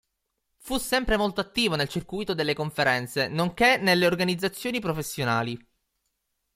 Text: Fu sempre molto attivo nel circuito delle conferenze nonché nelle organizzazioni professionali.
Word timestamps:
Fu 0.57 0.79
sempre 0.79 1.15
molto 1.15 1.41
attivo 1.41 1.75
nel 1.75 1.87
circuito 1.87 2.33
delle 2.33 2.55
conferenze 2.55 3.27
nonché 3.27 3.77
nelle 3.77 4.07
organizzazioni 4.07 4.79
professionali. 4.79 5.55